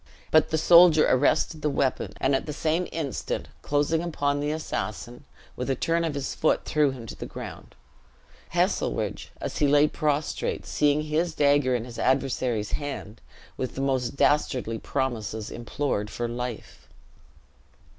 But 0.31 0.49
the 0.49 0.57
soldier 0.57 1.05
arrested 1.07 1.61
the 1.61 1.69
weapon, 1.69 2.13
and 2.19 2.33
at 2.33 2.47
the 2.47 2.53
same 2.53 2.87
instant 2.91 3.49
closing 3.61 4.01
upon 4.01 4.39
the 4.39 4.49
assassin, 4.49 5.25
with 5.55 5.69
a 5.69 5.75
turn 5.75 6.03
of 6.03 6.15
his 6.15 6.33
foot 6.33 6.65
threw 6.65 6.89
him 6.89 7.05
to 7.05 7.13
the 7.15 7.27
ground. 7.27 7.75
Heselrigge, 8.49 9.29
as 9.39 9.59
he 9.59 9.67
lay 9.67 9.87
prostrate, 9.87 10.65
seeing 10.65 11.03
his 11.03 11.35
dagger 11.35 11.75
in 11.75 11.85
his 11.85 11.99
adversary's 11.99 12.71
hand, 12.71 13.21
with 13.57 13.75
the 13.75 13.81
most 13.81 14.15
dastardly 14.15 14.79
promises 14.79 15.51
implored 15.51 16.09
for 16.09 16.27
life. 16.27 16.89